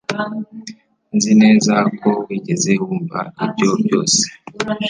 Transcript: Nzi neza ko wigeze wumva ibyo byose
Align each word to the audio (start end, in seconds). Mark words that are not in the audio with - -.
Nzi 1.15 1.31
neza 1.41 1.73
ko 1.99 2.09
wigeze 2.27 2.71
wumva 2.83 3.19
ibyo 3.45 3.69
byose 3.83 4.21